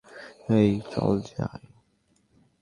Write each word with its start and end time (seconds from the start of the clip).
এই 0.57 0.71
চল 0.91 1.15
যাই! 1.29 1.63